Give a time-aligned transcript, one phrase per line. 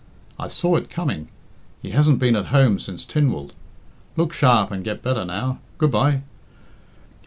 [0.39, 1.27] I saw it coming.
[1.79, 3.53] He hasn't been at home since Tynwald.
[4.17, 5.59] Look sharp and get better now.
[5.77, 6.23] Good bye!"